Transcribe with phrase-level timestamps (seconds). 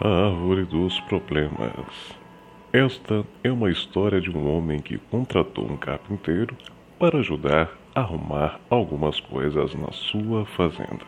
[0.00, 2.18] A Árvore dos Problemas.
[2.72, 6.56] Esta é uma história de um homem que contratou um carpinteiro
[6.98, 11.06] para ajudar a arrumar algumas coisas na sua fazenda.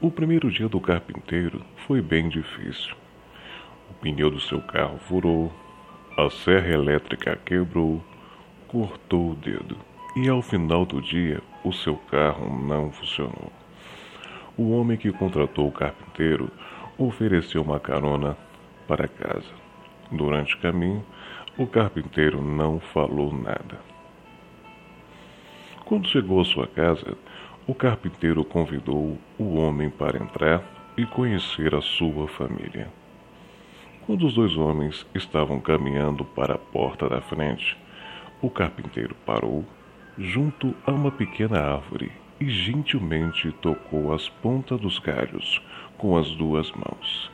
[0.00, 2.94] O primeiro dia do carpinteiro foi bem difícil.
[3.90, 5.52] O pneu do seu carro furou,
[6.16, 8.00] a serra elétrica quebrou,
[8.68, 9.76] cortou o dedo
[10.14, 13.50] e ao final do dia o seu carro não funcionou.
[14.56, 16.48] O homem que contratou o carpinteiro
[16.98, 18.36] ofereceu uma carona
[18.88, 19.54] para casa.
[20.10, 21.04] Durante o caminho,
[21.56, 23.78] o carpinteiro não falou nada.
[25.84, 27.16] Quando chegou à sua casa,
[27.66, 30.62] o carpinteiro convidou o homem para entrar
[30.96, 32.88] e conhecer a sua família.
[34.04, 37.76] Quando os dois homens estavam caminhando para a porta da frente,
[38.40, 39.64] o carpinteiro parou
[40.16, 45.60] junto a uma pequena árvore e gentilmente tocou as pontas dos galhos
[45.96, 47.30] com as duas mãos.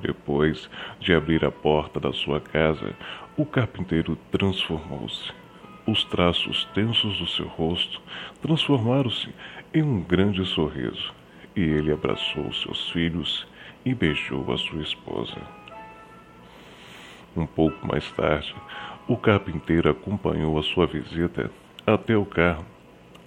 [0.00, 0.68] Depois
[1.00, 2.94] de abrir a porta da sua casa,
[3.36, 5.32] o carpinteiro transformou-se.
[5.86, 8.00] Os traços tensos do seu rosto
[8.40, 9.28] transformaram-se
[9.72, 11.12] em um grande sorriso,
[11.54, 13.46] e ele abraçou seus filhos
[13.84, 15.36] e beijou a sua esposa.
[17.36, 18.54] Um pouco mais tarde,
[19.06, 21.50] o carpinteiro acompanhou a sua visita
[21.86, 22.73] até o carro.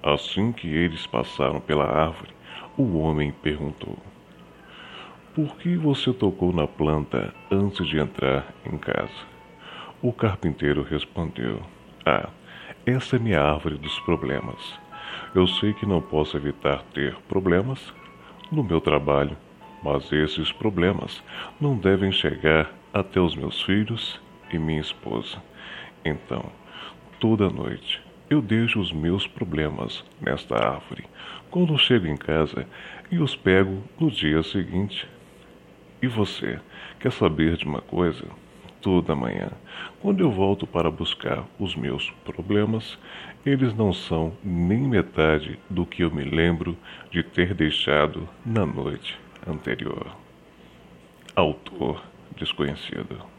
[0.08, 2.31] Assim que eles passaram pela árvore,
[2.77, 3.97] o homem perguntou:
[5.36, 9.27] Por que você tocou na planta antes de entrar em casa?
[10.02, 11.61] O carpinteiro respondeu:
[12.05, 12.30] Ah,
[12.86, 14.80] essa é minha árvore dos problemas.
[15.36, 17.94] Eu sei que não posso evitar ter problemas
[18.49, 19.36] no meu trabalho,
[19.83, 21.21] mas esses problemas
[21.59, 24.21] não devem chegar até os meus filhos
[24.53, 25.44] e minha esposa.
[26.05, 26.45] Então,
[27.19, 31.06] toda noite eu deixo os meus problemas nesta árvore
[31.50, 32.67] quando chego em casa
[33.09, 35.08] e os pego no dia seguinte.
[36.02, 36.59] E você,
[37.00, 38.25] quer saber de uma coisa?
[38.81, 39.50] Toda manhã,
[40.02, 42.98] quando eu volto para buscar os meus problemas,
[43.45, 46.77] eles não são nem metade do que eu me lembro
[47.09, 49.17] de ter deixado na noite
[49.48, 50.15] anterior.
[51.36, 52.04] Autor
[52.38, 53.36] desconhecido.